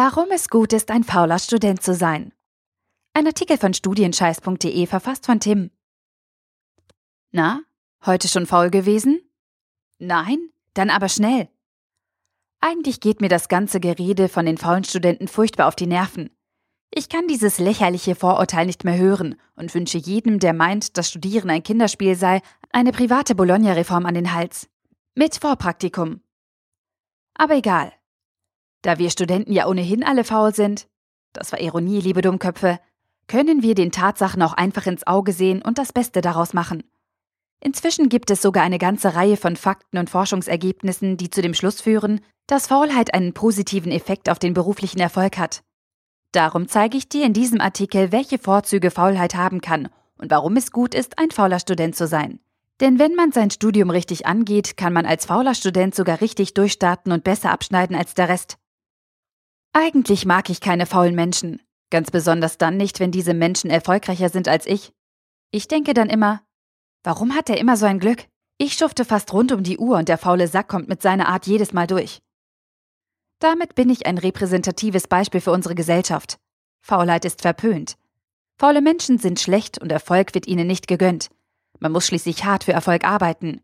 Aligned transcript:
Warum 0.00 0.30
es 0.30 0.48
gut 0.48 0.72
ist, 0.74 0.92
ein 0.92 1.02
fauler 1.02 1.40
Student 1.40 1.82
zu 1.82 1.92
sein. 1.92 2.32
Ein 3.14 3.26
Artikel 3.26 3.58
von 3.58 3.74
studienscheiß.de 3.74 4.86
verfasst 4.86 5.26
von 5.26 5.40
Tim. 5.40 5.72
Na, 7.32 7.62
heute 8.06 8.28
schon 8.28 8.46
faul 8.46 8.70
gewesen? 8.70 9.20
Nein? 9.98 10.38
Dann 10.74 10.90
aber 10.90 11.08
schnell. 11.08 11.48
Eigentlich 12.60 13.00
geht 13.00 13.20
mir 13.20 13.28
das 13.28 13.48
ganze 13.48 13.80
Gerede 13.80 14.28
von 14.28 14.46
den 14.46 14.56
faulen 14.56 14.84
Studenten 14.84 15.26
furchtbar 15.26 15.66
auf 15.66 15.74
die 15.74 15.88
Nerven. 15.88 16.30
Ich 16.94 17.08
kann 17.08 17.26
dieses 17.26 17.58
lächerliche 17.58 18.14
Vorurteil 18.14 18.66
nicht 18.66 18.84
mehr 18.84 18.98
hören 18.98 19.34
und 19.56 19.74
wünsche 19.74 19.98
jedem, 19.98 20.38
der 20.38 20.52
meint, 20.52 20.96
dass 20.96 21.10
Studieren 21.10 21.50
ein 21.50 21.64
Kinderspiel 21.64 22.14
sei, 22.14 22.40
eine 22.70 22.92
private 22.92 23.34
Bologna-Reform 23.34 24.06
an 24.06 24.14
den 24.14 24.32
Hals. 24.32 24.68
Mit 25.16 25.34
Vorpraktikum. 25.34 26.20
Aber 27.34 27.56
egal. 27.56 27.97
Da 28.82 28.98
wir 28.98 29.10
Studenten 29.10 29.52
ja 29.52 29.66
ohnehin 29.66 30.04
alle 30.04 30.24
faul 30.24 30.54
sind, 30.54 30.86
das 31.32 31.52
war 31.52 31.60
Ironie, 31.60 32.00
liebe 32.00 32.22
Dummköpfe, 32.22 32.78
können 33.26 33.62
wir 33.62 33.74
den 33.74 33.92
Tatsachen 33.92 34.42
auch 34.42 34.54
einfach 34.54 34.86
ins 34.86 35.06
Auge 35.06 35.32
sehen 35.32 35.62
und 35.62 35.78
das 35.78 35.92
Beste 35.92 36.20
daraus 36.20 36.54
machen. 36.54 36.84
Inzwischen 37.60 38.08
gibt 38.08 38.30
es 38.30 38.40
sogar 38.40 38.62
eine 38.62 38.78
ganze 38.78 39.14
Reihe 39.14 39.36
von 39.36 39.56
Fakten 39.56 39.98
und 39.98 40.10
Forschungsergebnissen, 40.10 41.16
die 41.16 41.28
zu 41.28 41.42
dem 41.42 41.54
Schluss 41.54 41.80
führen, 41.80 42.20
dass 42.46 42.68
Faulheit 42.68 43.14
einen 43.14 43.34
positiven 43.34 43.92
Effekt 43.92 44.30
auf 44.30 44.38
den 44.38 44.54
beruflichen 44.54 45.00
Erfolg 45.00 45.38
hat. 45.38 45.62
Darum 46.32 46.68
zeige 46.68 46.96
ich 46.96 47.08
dir 47.08 47.24
in 47.24 47.32
diesem 47.32 47.60
Artikel, 47.60 48.12
welche 48.12 48.38
Vorzüge 48.38 48.90
Faulheit 48.90 49.34
haben 49.34 49.60
kann 49.60 49.88
und 50.18 50.30
warum 50.30 50.56
es 50.56 50.72
gut 50.72 50.94
ist, 50.94 51.18
ein 51.18 51.30
fauler 51.30 51.58
Student 51.58 51.96
zu 51.96 52.06
sein. 52.06 52.38
Denn 52.80 52.98
wenn 52.98 53.14
man 53.14 53.32
sein 53.32 53.50
Studium 53.50 53.90
richtig 53.90 54.26
angeht, 54.26 54.76
kann 54.76 54.92
man 54.92 55.04
als 55.04 55.26
fauler 55.26 55.54
Student 55.54 55.94
sogar 55.94 56.20
richtig 56.20 56.54
durchstarten 56.54 57.12
und 57.12 57.24
besser 57.24 57.50
abschneiden 57.50 57.96
als 57.96 58.14
der 58.14 58.28
Rest. 58.28 58.56
Eigentlich 59.72 60.24
mag 60.24 60.50
ich 60.50 60.60
keine 60.60 60.86
faulen 60.86 61.14
Menschen, 61.14 61.60
ganz 61.90 62.10
besonders 62.10 62.58
dann 62.58 62.76
nicht, 62.76 63.00
wenn 63.00 63.10
diese 63.10 63.34
Menschen 63.34 63.70
erfolgreicher 63.70 64.28
sind 64.28 64.48
als 64.48 64.66
ich. 64.66 64.92
Ich 65.50 65.68
denke 65.68 65.94
dann 65.94 66.10
immer, 66.10 66.42
warum 67.04 67.34
hat 67.34 67.48
er 67.48 67.58
immer 67.58 67.76
so 67.76 67.86
ein 67.86 67.98
Glück? 67.98 68.26
Ich 68.58 68.74
schufte 68.74 69.04
fast 69.04 69.32
rund 69.32 69.52
um 69.52 69.62
die 69.62 69.78
Uhr 69.78 69.96
und 69.96 70.08
der 70.08 70.18
faule 70.18 70.48
Sack 70.48 70.68
kommt 70.68 70.88
mit 70.88 71.00
seiner 71.00 71.28
Art 71.28 71.46
jedes 71.46 71.72
Mal 71.72 71.86
durch. 71.86 72.20
Damit 73.38 73.76
bin 73.76 73.88
ich 73.88 74.06
ein 74.06 74.18
repräsentatives 74.18 75.06
Beispiel 75.06 75.40
für 75.40 75.52
unsere 75.52 75.76
Gesellschaft. 75.76 76.38
Faulheit 76.80 77.24
ist 77.24 77.42
verpönt. 77.42 77.96
Faule 78.56 78.82
Menschen 78.82 79.18
sind 79.18 79.38
schlecht 79.38 79.78
und 79.78 79.92
Erfolg 79.92 80.34
wird 80.34 80.48
ihnen 80.48 80.66
nicht 80.66 80.88
gegönnt. 80.88 81.30
Man 81.78 81.92
muss 81.92 82.06
schließlich 82.08 82.44
hart 82.44 82.64
für 82.64 82.72
Erfolg 82.72 83.04
arbeiten. 83.04 83.60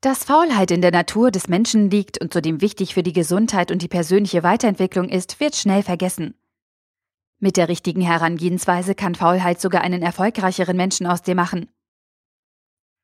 Dass 0.00 0.22
Faulheit 0.22 0.70
in 0.70 0.80
der 0.80 0.92
Natur 0.92 1.32
des 1.32 1.48
Menschen 1.48 1.90
liegt 1.90 2.20
und 2.20 2.32
zudem 2.32 2.60
wichtig 2.60 2.94
für 2.94 3.02
die 3.02 3.12
Gesundheit 3.12 3.72
und 3.72 3.82
die 3.82 3.88
persönliche 3.88 4.44
Weiterentwicklung 4.44 5.08
ist, 5.08 5.40
wird 5.40 5.56
schnell 5.56 5.82
vergessen. 5.82 6.34
Mit 7.40 7.56
der 7.56 7.68
richtigen 7.68 8.00
Herangehensweise 8.00 8.94
kann 8.94 9.16
Faulheit 9.16 9.60
sogar 9.60 9.80
einen 9.80 10.02
erfolgreicheren 10.02 10.76
Menschen 10.76 11.08
aus 11.08 11.22
dir 11.22 11.34
machen. 11.34 11.68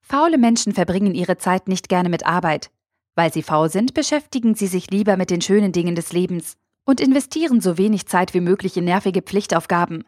Faule 0.02 0.38
Menschen 0.38 0.72
verbringen 0.72 1.16
ihre 1.16 1.36
Zeit 1.36 1.66
nicht 1.66 1.88
gerne 1.88 2.08
mit 2.08 2.26
Arbeit. 2.26 2.70
Weil 3.16 3.32
sie 3.32 3.42
faul 3.42 3.70
sind, 3.70 3.94
beschäftigen 3.94 4.54
sie 4.54 4.68
sich 4.68 4.88
lieber 4.90 5.16
mit 5.16 5.30
den 5.30 5.40
schönen 5.40 5.72
Dingen 5.72 5.96
des 5.96 6.12
Lebens 6.12 6.56
und 6.84 7.00
investieren 7.00 7.60
so 7.60 7.76
wenig 7.76 8.06
Zeit 8.06 8.34
wie 8.34 8.40
möglich 8.40 8.76
in 8.76 8.84
nervige 8.84 9.22
Pflichtaufgaben. 9.22 10.04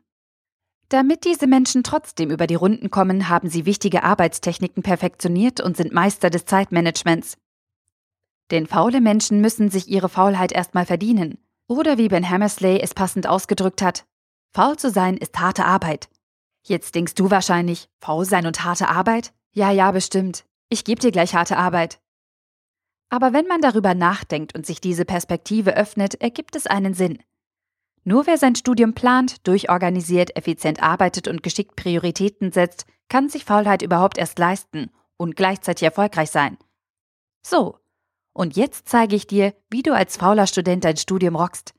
Damit 0.89 1.25
diese 1.25 1.47
Menschen 1.47 1.83
trotzdem 1.83 2.31
über 2.31 2.47
die 2.47 2.55
Runden 2.55 2.91
kommen, 2.91 3.29
haben 3.29 3.49
sie 3.49 3.67
wichtige 3.67 4.05
Arbeitstechniken 4.05 4.83
perfektioniert 4.83 5.61
und 5.61 5.77
sind 5.77 5.93
Meister 5.93 6.31
des 6.31 6.45
Zeitmanagements. 6.45 7.37
Denn 8.53 8.67
faule 8.67 9.01
Menschen 9.01 9.41
müssen 9.41 9.71
sich 9.71 9.89
ihre 9.89 10.09
Faulheit 10.09 10.53
erstmal 10.53 10.87
verdienen. 10.87 11.39
Oder 11.67 11.99
wie 11.99 12.09
Ben 12.09 12.29
Hammersley 12.29 12.79
es 12.81 12.95
passend 12.95 13.27
ausgedrückt 13.27 13.83
hat, 13.83 14.07
faul 14.53 14.77
zu 14.77 14.91
sein 14.91 15.17
ist 15.17 15.39
harte 15.39 15.65
Arbeit. 15.65 16.09
Jetzt 16.63 16.95
denkst 16.95 17.15
du 17.15 17.31
wahrscheinlich, 17.31 17.89
faul 18.01 18.25
sein 18.25 18.47
und 18.47 18.65
harte 18.65 18.89
Arbeit? 18.89 19.33
Ja, 19.53 19.73
ja, 19.73 19.91
bestimmt. 19.91 20.45
Ich 20.69 20.85
gebe 20.85 21.01
dir 21.01 21.11
gleich 21.11 21.35
harte 21.35 21.57
Arbeit. 21.57 22.01
Aber 23.09 23.33
wenn 23.33 23.47
man 23.47 23.61
darüber 23.61 23.95
nachdenkt 23.95 24.55
und 24.55 24.67
sich 24.67 24.81
diese 24.81 25.05
Perspektive 25.05 25.77
öffnet, 25.77 26.21
ergibt 26.21 26.57
es 26.57 26.67
einen 26.67 26.95
Sinn. 26.95 27.19
Nur 28.09 28.29
wer 28.29 28.39
sein 28.39 28.55
Studium 28.55 28.95
plant, 28.95 29.45
durchorganisiert, 29.49 30.37
effizient 30.37 30.81
arbeitet 30.81 31.27
und 31.27 31.43
geschickt 31.43 31.75
Prioritäten 31.75 32.53
setzt, 32.53 32.87
kann 33.09 33.29
sich 33.29 33.45
Faulheit 33.45 33.83
überhaupt 33.83 34.17
erst 34.17 34.39
leisten 34.39 34.93
und 35.17 35.35
gleichzeitig 35.35 35.83
erfolgreich 35.83 36.31
sein. 36.31 36.57
So, 37.43 37.81
und 38.33 38.55
jetzt 38.55 38.89
zeige 38.89 39.17
ich 39.17 39.27
dir, 39.27 39.55
wie 39.71 39.83
du 39.83 39.93
als 39.93 40.17
fauler 40.17 40.47
Student 40.47 40.85
dein 40.85 40.97
Studium 40.97 41.35
rockst. 41.35 41.75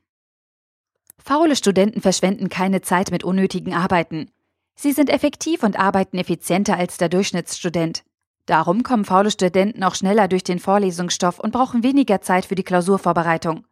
Faule 1.16 1.56
Studenten 1.56 2.02
verschwenden 2.02 2.50
keine 2.50 2.82
Zeit 2.82 3.10
mit 3.10 3.24
unnötigen 3.24 3.72
Arbeiten. 3.72 4.30
Sie 4.74 4.92
sind 4.92 5.08
effektiv 5.08 5.62
und 5.62 5.78
arbeiten 5.78 6.18
effizienter 6.18 6.76
als 6.76 6.98
der 6.98 7.08
Durchschnittsstudent. 7.08 8.04
Darum 8.44 8.82
kommen 8.82 9.06
faule 9.06 9.30
Studenten 9.30 9.82
auch 9.82 9.94
schneller 9.94 10.28
durch 10.28 10.44
den 10.44 10.58
Vorlesungsstoff 10.58 11.38
und 11.38 11.52
brauchen 11.52 11.82
weniger 11.82 12.20
Zeit 12.20 12.44
für 12.44 12.54
die 12.54 12.64
Klausurvorbereitung. 12.64 13.64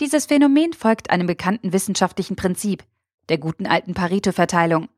Dieses 0.00 0.26
Phänomen 0.26 0.74
folgt 0.74 1.10
einem 1.10 1.26
bekannten 1.26 1.72
wissenschaftlichen 1.72 2.36
Prinzip, 2.36 2.84
der 3.28 3.38
guten 3.38 3.66
alten 3.66 3.94
Pareto-Verteilung. 3.94 4.88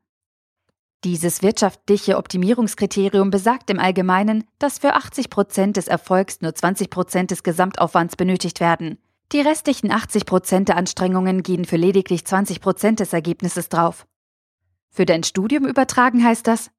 Dieses 1.03 1.41
wirtschaftliche 1.41 2.17
Optimierungskriterium 2.17 3.31
besagt 3.31 3.71
im 3.71 3.79
Allgemeinen, 3.79 4.43
dass 4.59 4.77
für 4.77 4.93
80 4.93 5.31
Prozent 5.31 5.77
des 5.77 5.87
Erfolgs 5.87 6.41
nur 6.41 6.53
20 6.53 6.91
Prozent 6.91 7.31
des 7.31 7.41
Gesamtaufwands 7.41 8.15
benötigt 8.15 8.59
werden. 8.59 8.99
Die 9.31 9.41
restlichen 9.41 9.91
80 9.91 10.27
Prozent 10.27 10.69
der 10.69 10.77
Anstrengungen 10.77 11.41
gehen 11.41 11.65
für 11.65 11.77
lediglich 11.77 12.23
20 12.25 12.61
Prozent 12.61 12.99
des 12.99 13.13
Ergebnisses 13.13 13.69
drauf. 13.69 14.05
Für 14.91 15.07
dein 15.07 15.23
Studium 15.23 15.65
übertragen 15.65 16.23
heißt 16.23 16.45
das, 16.45 16.69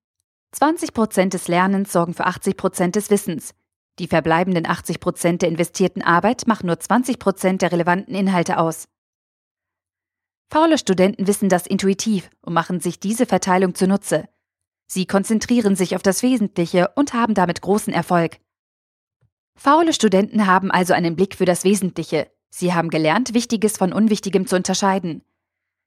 20 0.53 0.93
Prozent 0.93 1.35
des 1.35 1.49
Lernens 1.49 1.91
sorgen 1.91 2.15
für 2.15 2.27
80 2.27 2.57
Prozent 2.57 2.95
des 2.95 3.11
Wissens, 3.11 3.55
die 3.99 4.07
verbleibenden 4.07 4.67
80 4.67 5.01
Prozent 5.01 5.43
der 5.43 5.49
investierten 5.49 6.03
Arbeit 6.03 6.47
machen 6.47 6.67
nur 6.67 6.81
20 6.81 7.19
Prozent 7.19 7.63
der 7.63 7.73
relevanten 7.73 8.15
Inhalte 8.15 8.59
aus. 8.59 8.89
Faule 10.51 10.79
Studenten 10.79 11.27
wissen 11.27 11.49
das 11.49 11.67
intuitiv 11.67 12.31
und 12.43 12.53
machen 12.53 12.81
sich 12.81 13.01
diese 13.01 13.27
Verteilung 13.27 13.75
zunutze. 13.75 14.29
Sie 14.87 15.07
konzentrieren 15.07 15.77
sich 15.77 15.97
auf 15.97 16.03
das 16.03 16.23
Wesentliche 16.23 16.91
und 16.95 17.15
haben 17.15 17.35
damit 17.35 17.63
großen 17.63 17.93
Erfolg. 17.93 18.39
Faule 19.57 19.93
Studenten 19.93 20.47
haben 20.47 20.71
also 20.71 20.93
einen 20.93 21.17
Blick 21.17 21.37
für 21.37 21.45
das 21.45 21.65
Wesentliche. 21.65 22.31
Sie 22.51 22.75
haben 22.75 22.91
gelernt, 22.91 23.33
Wichtiges 23.33 23.79
von 23.79 23.93
Unwichtigem 23.93 24.47
zu 24.47 24.57
unterscheiden. 24.57 25.23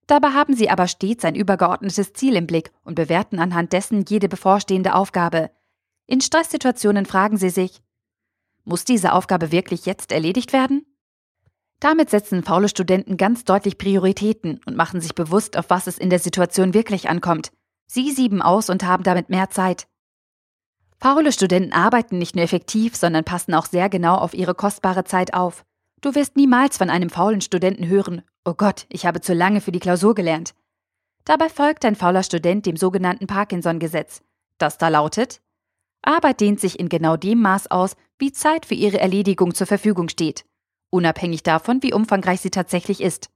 Dabei 0.08 0.30
haben 0.30 0.56
sie 0.56 0.70
aber 0.70 0.88
stets 0.88 1.26
ein 1.26 1.36
übergeordnetes 1.36 2.14
Ziel 2.14 2.36
im 2.36 2.48
Blick 2.48 2.72
und 2.84 2.96
bewerten 2.96 3.40
anhand 3.40 3.74
dessen 3.74 4.06
jede 4.08 4.30
bevorstehende 4.30 4.96
Aufgabe. 4.96 5.52
In 6.08 6.22
Stresssituationen 6.22 7.06
fragen 7.06 7.38
sie 7.38 7.50
sich, 7.50 7.82
muss 8.66 8.84
diese 8.84 9.14
Aufgabe 9.14 9.52
wirklich 9.52 9.86
jetzt 9.86 10.12
erledigt 10.12 10.54
werden? 10.54 10.86
Damit 11.80 12.10
setzen 12.10 12.44
faule 12.44 12.70
Studenten 12.70 13.18
ganz 13.18 13.44
deutlich 13.44 13.78
Prioritäten 13.78 14.60
und 14.66 14.76
machen 14.76 15.02
sich 15.02 15.14
bewusst, 15.16 15.58
auf 15.58 15.70
was 15.70 15.88
es 15.88 15.98
in 15.98 16.10
der 16.10 16.20
Situation 16.20 16.74
wirklich 16.74 17.10
ankommt. 17.10 17.52
Sie 17.88 18.12
sieben 18.12 18.42
aus 18.42 18.70
und 18.70 18.84
haben 18.84 19.04
damit 19.04 19.30
mehr 19.30 19.50
Zeit. 19.50 19.88
Faule 21.00 21.32
Studenten 21.32 21.74
arbeiten 21.74 22.18
nicht 22.18 22.36
nur 22.36 22.44
effektiv, 22.44 22.96
sondern 22.96 23.24
passen 23.24 23.54
auch 23.54 23.66
sehr 23.66 23.90
genau 23.90 24.16
auf 24.16 24.34
ihre 24.34 24.56
kostbare 24.56 25.04
Zeit 25.04 25.34
auf. 25.34 25.66
Du 26.02 26.16
wirst 26.16 26.36
niemals 26.36 26.78
von 26.78 26.90
einem 26.90 27.10
faulen 27.10 27.42
Studenten 27.42 27.88
hören, 27.88 28.22
oh 28.46 28.54
Gott, 28.54 28.86
ich 28.90 29.06
habe 29.06 29.22
zu 29.22 29.34
lange 29.34 29.62
für 29.62 29.72
die 29.72 29.80
Klausur 29.80 30.16
gelernt. 30.16 30.54
Dabei 31.26 31.50
folgt 31.50 31.84
ein 31.86 31.96
fauler 31.96 32.24
Student 32.24 32.66
dem 32.66 32.78
sogenannten 32.78 33.28
Parkinson-Gesetz. 33.28 34.22
Das 34.58 34.78
da 34.78 34.88
lautet, 34.88 35.42
Arbeit 36.06 36.40
dehnt 36.40 36.60
sich 36.60 36.80
in 36.80 36.90
genau 36.90 37.18
dem 37.18 37.42
Maß 37.42 37.72
aus, 37.72 37.96
wie 38.20 38.32
Zeit 38.32 38.66
für 38.66 38.76
ihre 38.76 39.00
Erledigung 39.00 39.54
zur 39.54 39.68
Verfügung 39.68 40.08
steht, 40.08 40.46
unabhängig 40.92 41.44
davon, 41.44 41.82
wie 41.84 41.94
umfangreich 41.94 42.42
sie 42.42 42.52
tatsächlich 42.52 43.02
ist. 43.02 43.30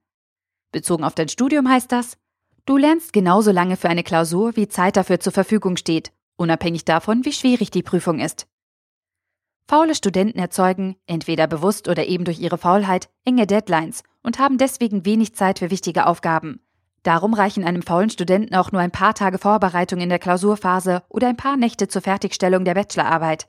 Bezogen 0.71 1.03
auf 1.03 1.15
dein 1.15 1.29
Studium 1.29 1.67
heißt 1.67 1.91
das, 1.91 2.17
du 2.65 2.77
lernst 2.77 3.11
genauso 3.11 3.51
lange 3.51 3.75
für 3.75 3.89
eine 3.89 4.03
Klausur, 4.03 4.55
wie 4.55 4.67
Zeit 4.67 4.97
dafür 4.97 5.19
zur 5.19 5.33
Verfügung 5.33 5.77
steht, 5.77 6.11
unabhängig 6.37 6.85
davon, 6.85 7.25
wie 7.25 7.33
schwierig 7.33 7.71
die 7.71 7.83
Prüfung 7.83 8.19
ist. 8.19 8.47
Faule 9.67 9.93
Studenten 9.93 10.39
erzeugen, 10.39 10.95
entweder 11.05 11.47
bewusst 11.47 11.87
oder 11.87 12.07
eben 12.07 12.25
durch 12.25 12.39
ihre 12.39 12.57
Faulheit, 12.57 13.09
enge 13.25 13.45
Deadlines 13.45 14.03
und 14.23 14.39
haben 14.39 14.57
deswegen 14.57 15.05
wenig 15.05 15.35
Zeit 15.35 15.59
für 15.59 15.69
wichtige 15.69 16.05
Aufgaben. 16.05 16.61
Darum 17.03 17.33
reichen 17.33 17.63
einem 17.63 17.81
faulen 17.81 18.09
Studenten 18.09 18.55
auch 18.55 18.71
nur 18.71 18.81
ein 18.81 18.91
paar 18.91 19.13
Tage 19.13 19.37
Vorbereitung 19.37 19.99
in 20.01 20.09
der 20.09 20.19
Klausurphase 20.19 21.03
oder 21.09 21.27
ein 21.27 21.37
paar 21.37 21.55
Nächte 21.55 21.87
zur 21.87 22.01
Fertigstellung 22.01 22.65
der 22.65 22.73
Bachelorarbeit. 22.73 23.47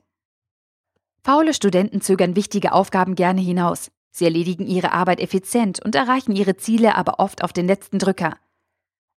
Faule 1.23 1.53
Studenten 1.53 2.01
zögern 2.01 2.35
wichtige 2.35 2.71
Aufgaben 2.71 3.15
gerne 3.15 3.41
hinaus. 3.41 3.91
Sie 4.11 4.25
erledigen 4.25 4.65
ihre 4.65 4.91
Arbeit 4.91 5.19
effizient 5.19 5.79
und 5.83 5.95
erreichen 5.95 6.35
ihre 6.35 6.57
Ziele 6.57 6.95
aber 6.95 7.19
oft 7.19 7.43
auf 7.43 7.53
den 7.53 7.67
letzten 7.67 7.99
Drücker. 7.99 8.37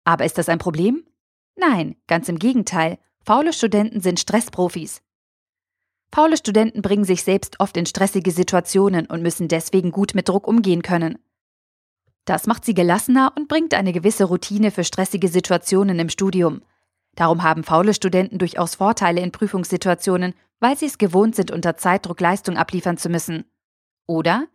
Aber 0.04 0.24
ist 0.24 0.38
das 0.38 0.48
ein 0.48 0.58
Problem? 0.58 1.04
Nein, 1.56 1.96
ganz 2.06 2.28
im 2.28 2.38
Gegenteil. 2.38 2.98
Faule 3.24 3.52
Studenten 3.52 4.00
sind 4.00 4.20
Stressprofis. 4.20 5.00
Faule 6.12 6.36
Studenten 6.36 6.82
bringen 6.82 7.04
sich 7.04 7.24
selbst 7.24 7.58
oft 7.58 7.76
in 7.76 7.86
stressige 7.86 8.30
Situationen 8.30 9.06
und 9.06 9.22
müssen 9.22 9.48
deswegen 9.48 9.90
gut 9.90 10.14
mit 10.14 10.28
Druck 10.28 10.46
umgehen 10.46 10.82
können. 10.82 11.18
Das 12.24 12.46
macht 12.46 12.64
sie 12.64 12.74
gelassener 12.74 13.32
und 13.36 13.48
bringt 13.48 13.74
eine 13.74 13.92
gewisse 13.92 14.24
Routine 14.24 14.70
für 14.70 14.84
stressige 14.84 15.28
Situationen 15.28 15.98
im 15.98 16.08
Studium. 16.08 16.62
Darum 17.14 17.42
haben 17.42 17.64
faule 17.64 17.94
Studenten 17.94 18.38
durchaus 18.38 18.76
Vorteile 18.76 19.20
in 19.20 19.30
Prüfungssituationen, 19.30 20.34
weil 20.60 20.76
sie 20.76 20.86
es 20.86 20.98
gewohnt 20.98 21.36
sind, 21.36 21.50
unter 21.50 21.76
Zeitdruck 21.76 22.20
Leistung 22.20 22.56
abliefern 22.56 22.96
zu 22.96 23.08
müssen. 23.08 23.44
Oder? 24.06 24.46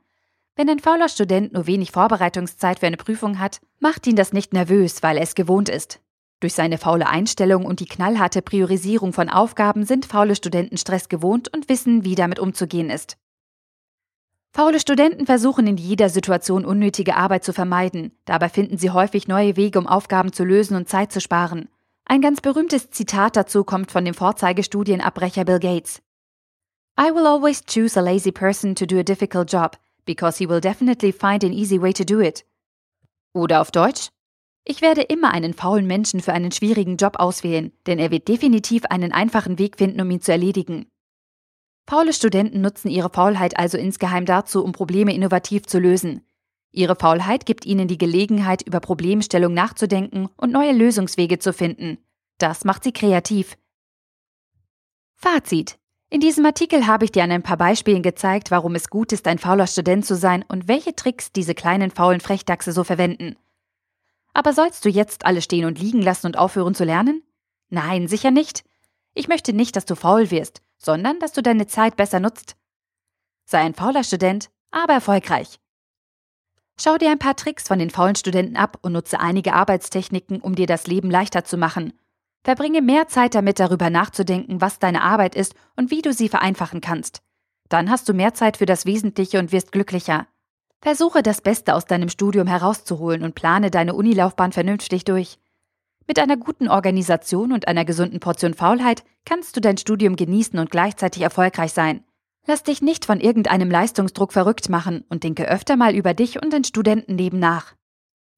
Wenn 0.56 0.70
ein 0.70 0.80
fauler 0.80 1.08
Student 1.08 1.54
nur 1.54 1.68
wenig 1.68 1.92
Vorbereitungszeit 1.92 2.80
für 2.80 2.88
eine 2.88 2.98
Prüfung 2.98 3.40
hat, 3.40 3.62
macht 3.80 4.06
ihn 4.08 4.16
das 4.16 4.34
nicht 4.34 4.52
nervös, 4.52 5.04
weil 5.04 5.18
er 5.18 5.24
es 5.24 5.36
gewohnt 5.36 5.70
ist. 5.70 6.02
Durch 6.42 6.54
seine 6.54 6.78
faule 6.78 7.08
Einstellung 7.08 7.66
und 7.66 7.80
die 7.80 7.86
knallharte 7.86 8.42
Priorisierung 8.42 9.14
von 9.14 9.30
Aufgaben 9.30 9.86
sind 9.86 10.06
faule 10.06 10.36
Studenten 10.36 10.78
Stress 10.78 11.10
gewohnt 11.10 11.54
und 11.54 11.70
wissen, 11.70 12.04
wie 12.04 12.16
damit 12.16 12.40
umzugehen 12.40 12.90
ist. 12.90 13.18
Faule 14.52 14.80
Studenten 14.80 15.26
versuchen 15.26 15.68
in 15.68 15.78
jeder 15.78 16.10
Situation 16.10 16.66
unnötige 16.66 17.16
Arbeit 17.16 17.44
zu 17.44 17.54
vermeiden. 17.54 18.12
Dabei 18.26 18.50
finden 18.50 18.78
sie 18.78 18.90
häufig 18.90 19.28
neue 19.28 19.56
Wege, 19.56 19.78
um 19.78 19.88
Aufgaben 19.88 20.34
zu 20.34 20.44
lösen 20.44 20.76
und 20.76 20.90
Zeit 20.90 21.12
zu 21.12 21.22
sparen. 21.22 21.70
Ein 22.06 22.22
ganz 22.22 22.42
berühmtes 22.42 22.90
Zitat 22.90 23.36
dazu 23.36 23.64
kommt 23.64 23.92
von 23.92 24.04
dem 24.04 24.16
Vorzeigestudienabbrecher 24.16 25.46
Bill 25.46 25.60
Gates. 25.60 26.02
I 27.00 27.14
will 27.14 27.28
always 27.28 27.64
choose 27.64 27.98
a 27.98 28.04
lazy 28.04 28.32
person 28.32 28.74
to 28.76 28.86
do 28.86 28.98
a 28.98 29.04
difficult 29.04 29.54
job, 29.54 29.78
because 30.06 30.40
he 30.40 30.50
will 30.50 30.60
definitely 30.60 31.14
find 31.14 31.44
an 31.44 31.54
easy 31.54 31.80
way 31.80 31.94
to 31.94 32.04
do 32.04 32.20
it. 32.20 32.44
Oder 33.34 33.62
auf 33.62 33.70
Deutsch? 33.70 34.10
Ich 34.66 34.82
werde 34.82 35.04
immer 35.04 35.32
einen 35.32 35.54
faulen 35.54 35.86
Menschen 35.86 36.20
für 36.20 36.34
einen 36.34 36.52
schwierigen 36.52 36.98
Job 36.98 37.20
auswählen, 37.20 37.72
denn 37.86 38.00
er 38.00 38.12
wird 38.12 38.28
definitiv 38.28 38.86
einen 38.86 39.12
einfachen 39.12 39.60
Weg 39.60 39.78
finden, 39.78 40.02
um 40.02 40.10
ihn 40.10 40.22
zu 40.22 40.32
erledigen. 40.32 40.88
Faule 41.90 42.14
Studenten 42.14 42.62
nutzen 42.62 42.88
ihre 42.92 43.10
Faulheit 43.10 43.58
also 43.58 43.76
insgeheim 43.76 44.28
dazu, 44.28 44.64
um 44.64 44.74
Probleme 44.74 45.12
innovativ 45.12 45.66
zu 45.66 45.80
lösen. 45.80 46.24
Ihre 46.72 46.96
Faulheit 46.96 47.48
gibt 47.48 47.66
ihnen 47.66 47.88
die 47.88 47.98
Gelegenheit, 47.98 48.62
über 48.62 48.80
Problemstellung 48.80 49.56
nachzudenken 49.56 50.30
und 50.38 50.52
neue 50.52 50.72
Lösungswege 50.72 51.40
zu 51.40 51.52
finden. 51.52 51.98
Das 52.38 52.64
macht 52.64 52.84
sie 52.84 52.92
kreativ. 52.92 53.58
Fazit. 55.16 55.80
In 56.12 56.22
diesem 56.22 56.46
Artikel 56.46 56.86
habe 56.86 57.06
ich 57.06 57.12
dir 57.12 57.24
an 57.24 57.32
ein 57.32 57.42
paar 57.42 57.58
Beispielen 57.58 58.04
gezeigt, 58.04 58.52
warum 58.52 58.76
es 58.76 58.92
gut 58.92 59.12
ist, 59.12 59.26
ein 59.26 59.40
fauler 59.40 59.66
Student 59.66 60.06
zu 60.06 60.16
sein 60.16 60.46
und 60.48 60.68
welche 60.68 60.96
Tricks 60.96 61.32
diese 61.32 61.56
kleinen 61.56 61.90
faulen 61.90 62.20
Frechdachse 62.20 62.72
so 62.72 62.84
verwenden. 62.84 63.36
Aber 64.32 64.54
sollst 64.54 64.86
du 64.86 64.90
jetzt 64.90 65.26
alle 65.26 65.42
stehen 65.42 65.66
und 65.66 65.80
liegen 65.80 66.04
lassen 66.04 66.28
und 66.28 66.38
aufhören 66.38 66.76
zu 66.76 66.84
lernen? 66.84 67.24
Nein, 67.70 68.08
sicher 68.08 68.30
nicht. 68.30 68.64
Ich 69.20 69.28
möchte 69.28 69.52
nicht, 69.52 69.76
dass 69.76 69.84
du 69.84 69.96
faul 69.96 70.32
wirst, 70.32 70.62
sondern 70.78 71.20
dass 71.20 71.34
du 71.34 71.44
deine 71.44 71.68
Zeit 71.68 71.98
besser 71.98 72.22
nutzt. 72.22 72.56
Sei 73.44 73.60
ein 73.60 73.74
fauler 73.74 74.06
Student, 74.06 74.50
aber 74.72 74.94
erfolgreich. 74.94 75.60
Schau 76.80 76.98
dir 76.98 77.12
ein 77.12 77.20
paar 77.20 77.36
Tricks 77.36 77.68
von 77.68 77.80
den 77.80 77.90
faulen 77.90 78.16
Studenten 78.16 78.56
ab 78.56 78.80
und 78.82 78.94
nutze 78.94 79.20
einige 79.20 79.52
Arbeitstechniken, 79.52 80.40
um 80.40 80.56
dir 80.56 80.68
das 80.68 80.88
Leben 80.88 81.12
leichter 81.12 81.44
zu 81.44 81.58
machen. 81.58 81.92
Verbringe 82.46 82.82
mehr 82.82 83.10
Zeit 83.10 83.36
damit, 83.36 83.60
darüber 83.60 83.90
nachzudenken, 83.90 84.62
was 84.62 84.80
deine 84.80 85.02
Arbeit 85.02 85.36
ist 85.36 85.54
und 85.76 85.92
wie 85.92 86.02
du 86.02 86.14
sie 86.14 86.30
vereinfachen 86.30 86.80
kannst. 86.80 87.22
Dann 87.68 87.90
hast 87.90 88.08
du 88.08 88.14
mehr 88.14 88.34
Zeit 88.34 88.56
für 88.56 88.66
das 88.66 88.86
Wesentliche 88.86 89.38
und 89.38 89.52
wirst 89.52 89.74
glücklicher. 89.74 90.28
Versuche 90.80 91.24
das 91.24 91.42
Beste 91.42 91.76
aus 91.76 91.84
deinem 91.84 92.08
Studium 92.08 92.48
herauszuholen 92.48 93.24
und 93.24 93.36
plane 93.36 93.70
deine 93.70 93.96
Unilaufbahn 93.96 94.54
vernünftig 94.54 95.04
durch. 95.04 95.40
Mit 96.10 96.18
einer 96.18 96.38
guten 96.38 96.68
Organisation 96.68 97.52
und 97.52 97.68
einer 97.68 97.86
gesunden 97.86 98.20
Portion 98.20 98.56
Faulheit 98.56 99.04
kannst 99.26 99.56
du 99.56 99.62
dein 99.62 99.78
Studium 99.78 100.16
genießen 100.16 100.58
und 100.58 100.72
gleichzeitig 100.72 101.22
erfolgreich 101.22 101.72
sein. 101.72 102.04
Lass 102.48 102.64
dich 102.64 102.82
nicht 102.82 103.06
von 103.06 103.20
irgendeinem 103.20 103.70
Leistungsdruck 103.70 104.34
verrückt 104.34 104.70
machen 104.70 105.06
und 105.10 105.24
denke 105.24 105.48
öfter 105.48 105.76
mal 105.76 105.94
über 105.94 106.16
dich 106.16 106.42
und 106.42 106.52
dein 106.52 106.64
Studentenleben 106.64 107.38
nach. 107.38 107.76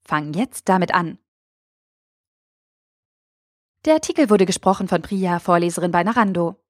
Fang 0.04 0.34
jetzt 0.34 0.68
damit 0.68 0.94
an. 0.94 1.18
Der 3.86 3.94
Artikel 3.94 4.30
wurde 4.30 4.46
gesprochen 4.46 4.90
von 4.90 5.02
Priya, 5.02 5.40
Vorleserin 5.40 5.92
bei 5.92 6.04
Narando. 6.04 6.61